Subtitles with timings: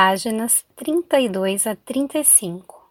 [0.00, 2.88] páginas 32 a 35.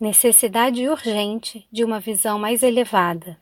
[0.00, 3.38] Necessidade urgente de uma visão mais elevada.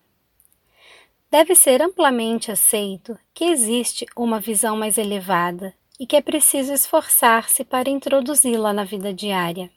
[1.31, 7.65] Deve ser amplamente aceito que existe uma visão mais elevada e que é preciso esforçar-se
[7.65, 9.71] para introduzi-la na vida diária.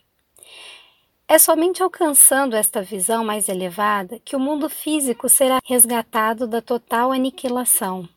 [1.28, 7.12] É somente alcançando esta visão mais elevada que o mundo físico será resgatado da total
[7.12, 8.10] aniquilação.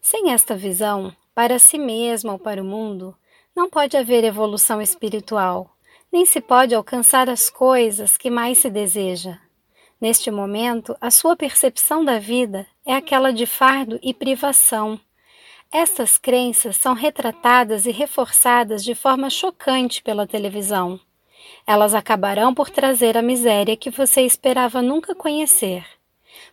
[0.00, 3.16] Sem esta visão, para si mesmo ou para o mundo,
[3.54, 5.76] não pode haver evolução espiritual,
[6.12, 9.38] nem se pode alcançar as coisas que mais se deseja.
[10.00, 14.98] Neste momento, a sua percepção da vida é aquela de fardo e privação.
[15.70, 21.00] Estas crenças são retratadas e reforçadas de forma chocante pela televisão.
[21.66, 25.86] Elas acabarão por trazer a miséria que você esperava nunca conhecer.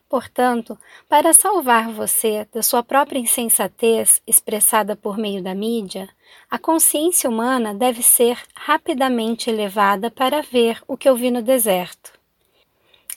[0.08, 6.10] Portanto, para salvar você da sua própria insensatez expressada por meio da mídia,
[6.50, 12.18] a consciência humana deve ser rapidamente elevada para ver o que eu vi no deserto.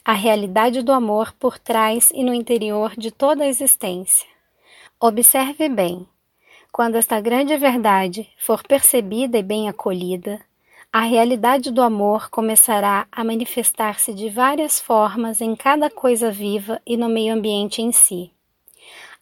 [0.04, 4.26] A realidade do amor por trás e no interior de toda a existência.
[5.00, 6.06] Observe bem:
[6.72, 10.40] quando esta grande verdade for percebida e bem acolhida,
[10.92, 16.98] a realidade do amor começará a manifestar-se de várias formas em cada coisa viva e
[16.98, 18.30] no meio ambiente em si.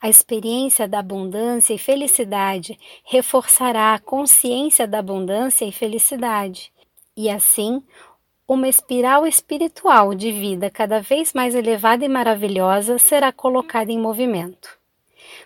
[0.03, 6.73] A experiência da abundância e felicidade reforçará a consciência da abundância e felicidade,
[7.17, 7.81] e assim,
[8.49, 14.77] uma espiral espiritual de vida cada vez mais elevada e maravilhosa será colocada em movimento.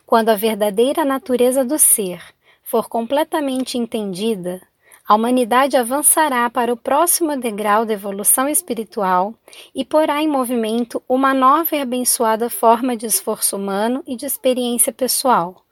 [0.06, 2.22] Quando a verdadeira natureza do ser
[2.62, 4.62] for completamente entendida,
[5.06, 9.34] a humanidade avançará para o próximo degrau da evolução espiritual
[9.74, 14.92] e porá em movimento uma nova e abençoada forma de esforço humano e de experiência
[14.92, 15.62] pessoal.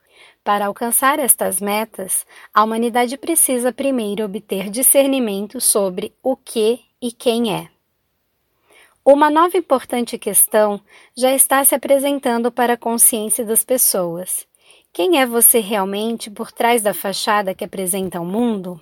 [0.43, 7.55] Para alcançar estas metas, a humanidade precisa primeiro obter discernimento sobre o que e quem
[7.55, 7.69] é.
[9.03, 10.79] Uma nova importante questão
[11.17, 14.45] já está se apresentando para a consciência das pessoas.
[14.93, 18.79] Quem é você realmente por trás da fachada que apresenta ao mundo?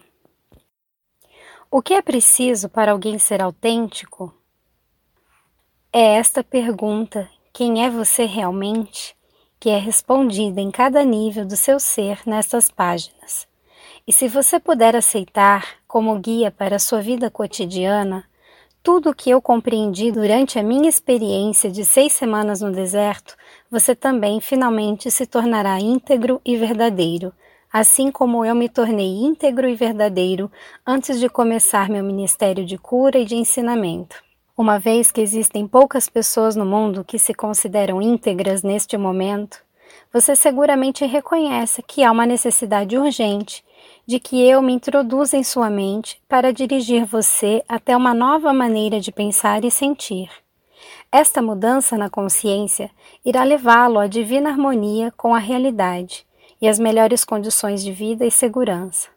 [1.73, 4.35] O que é preciso para alguém ser autêntico?
[5.93, 9.15] É esta pergunta, quem é você realmente,
[9.57, 13.47] que é respondida em cada nível do seu ser nestas páginas.
[14.05, 18.25] E se você puder aceitar como guia para a sua vida cotidiana,
[18.83, 23.37] tudo o que eu compreendi durante a minha experiência de seis semanas no deserto,
[23.69, 27.31] você também finalmente se tornará íntegro e verdadeiro,
[27.71, 30.51] assim como eu me tornei íntegro e verdadeiro
[30.85, 34.21] antes de começar meu ministério de cura e de ensinamento.
[34.57, 39.63] Uma vez que existem poucas pessoas no mundo que se consideram íntegras neste momento,
[40.11, 43.63] você seguramente reconhece que há uma necessidade urgente
[44.05, 48.99] de que eu me introduza em sua mente para dirigir você até uma nova maneira
[48.99, 50.29] de pensar e sentir.
[51.09, 52.91] Esta mudança na consciência
[53.23, 56.25] irá levá-lo à divina harmonia com a realidade
[56.61, 59.09] e as melhores condições de vida e segurança.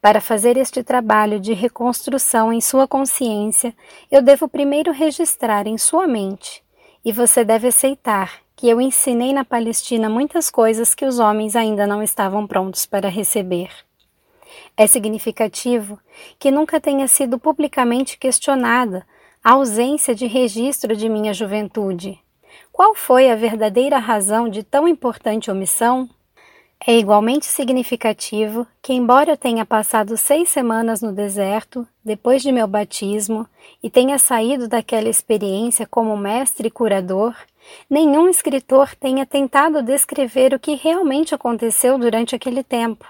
[0.00, 3.74] Para fazer este trabalho de reconstrução em sua consciência,
[4.10, 6.62] eu devo primeiro registrar em sua mente,
[7.04, 11.86] e você deve aceitar que eu ensinei na Palestina muitas coisas que os homens ainda
[11.86, 13.70] não estavam prontos para receber.
[14.76, 15.98] É significativo
[16.38, 19.06] que nunca tenha sido publicamente questionada
[19.42, 22.18] a ausência de registro de minha juventude.
[22.72, 26.08] Qual foi a verdadeira razão de tão importante omissão?
[26.86, 32.68] É igualmente significativo que, embora eu tenha passado seis semanas no deserto depois de meu
[32.68, 33.46] batismo
[33.82, 37.34] e tenha saído daquela experiência como mestre e curador,
[37.90, 43.06] nenhum escritor tenha tentado descrever o que realmente aconteceu durante aquele tempo.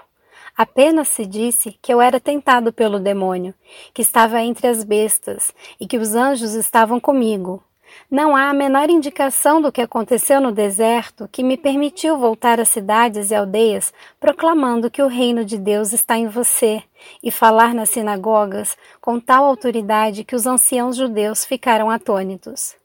[0.57, 3.53] Apenas se disse que eu era tentado pelo demônio,
[3.93, 7.63] que estava entre as bestas e que os anjos estavam comigo,
[8.09, 12.69] não há a menor indicação do que aconteceu no deserto que me permitiu voltar às
[12.69, 16.81] cidades e aldeias proclamando que o reino de Deus está em você
[17.23, 22.79] e falar nas sinagogas com tal autoridade que os anciãos judeus ficaram atônitos.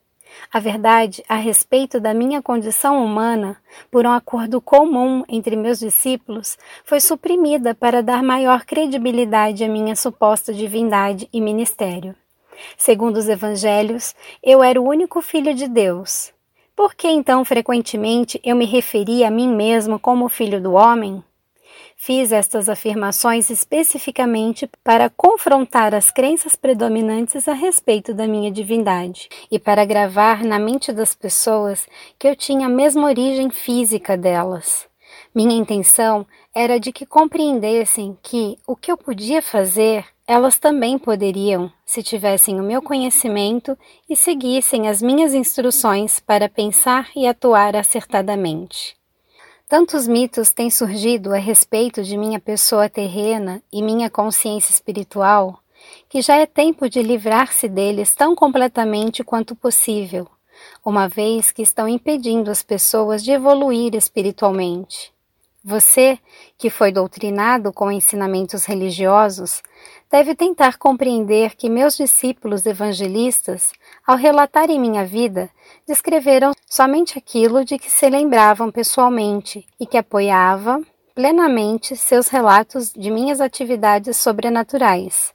[0.51, 3.57] A verdade a respeito da minha condição humana,
[3.89, 9.95] por um acordo comum entre meus discípulos, foi suprimida para dar maior credibilidade à minha
[9.95, 12.15] suposta divindade e ministério.
[12.77, 16.33] Segundo os evangelhos, eu era o único filho de Deus.
[16.75, 21.23] Por que então frequentemente eu me referia a mim mesmo como filho do homem?
[21.95, 29.57] Fiz estas afirmações especificamente para confrontar as crenças predominantes a respeito da minha divindade e
[29.57, 31.87] para gravar na mente das pessoas
[32.19, 34.85] que eu tinha a mesma origem física delas.
[35.33, 41.71] Minha intenção era de que compreendessem que o que eu podia fazer, elas também poderiam,
[41.85, 43.77] se tivessem o meu conhecimento
[44.09, 48.97] e seguissem as minhas instruções para pensar e atuar acertadamente.
[49.67, 55.59] Tantos mitos têm surgido a respeito de minha pessoa terrena e minha consciência espiritual,
[56.09, 60.27] que já é tempo de livrar-se deles tão completamente quanto possível,
[60.83, 65.13] uma vez que estão impedindo as pessoas de evoluir espiritualmente.
[65.67, 66.19] Você,
[66.59, 69.63] que foi doutrinado com ensinamentos religiosos,
[70.11, 73.71] deve tentar compreender que meus discípulos evangelistas,
[74.05, 75.49] ao relatarem minha vida,
[75.87, 80.81] descreveram somente aquilo de que se lembravam pessoalmente e que apoiava
[81.13, 85.33] plenamente seus relatos de minhas atividades sobrenaturais.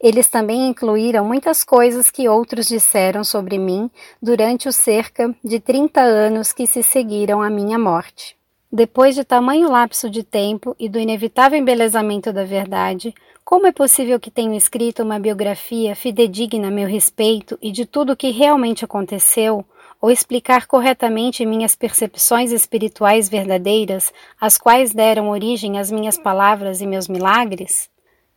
[0.00, 6.00] Eles também incluíram muitas coisas que outros disseram sobre mim durante os cerca de 30
[6.00, 8.39] anos que se seguiram à minha morte.
[8.72, 13.12] Depois de tamanho lapso de tempo e do inevitável embelezamento da verdade,
[13.44, 18.12] como é possível que tenha escrito uma biografia fidedigna a meu respeito e de tudo
[18.12, 19.64] o que realmente aconteceu,
[20.00, 26.86] ou explicar corretamente minhas percepções espirituais verdadeiras, as quais deram origem às minhas palavras e
[26.86, 27.90] meus milagres?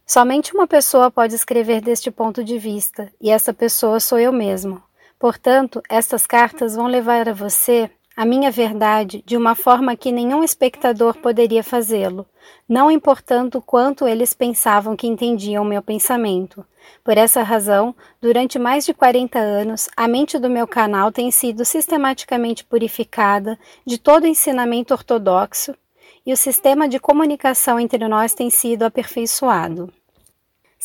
[0.04, 4.82] Somente uma pessoa pode escrever deste ponto de vista, e essa pessoa sou eu mesmo.
[5.20, 10.44] Portanto, estas cartas vão levar a você a minha verdade de uma forma que nenhum
[10.44, 12.26] espectador poderia fazê-lo,
[12.70, 16.66] não importando quanto eles pensavam que entendiam meu pensamento.
[17.04, 21.66] Por essa razão, durante mais de 40 anos, a mente do meu canal tem sido
[21.66, 25.76] sistematicamente purificada de todo ensinamento ortodoxo
[26.26, 29.92] e o sistema de comunicação entre nós tem sido aperfeiçoado.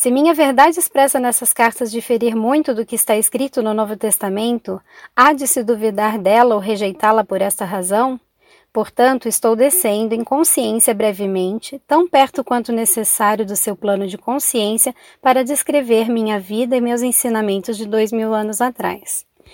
[0.01, 4.81] Se minha verdade expressa nessas cartas diferir muito do que está escrito no Novo Testamento,
[5.13, 8.17] há de se duvidar dela ou rejeitá-la por esta razão?
[8.71, 14.95] Portanto, estou descendo em consciência brevemente, tão perto quanto necessário do seu plano de consciência
[15.21, 19.28] para descrever minha vida e meus ensinamentos de dois mil anos atrás.